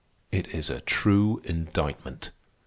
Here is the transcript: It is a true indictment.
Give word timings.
It 0.31 0.47
is 0.47 0.71
a 0.71 0.81
true 0.81 1.43
indictment. 1.45 2.31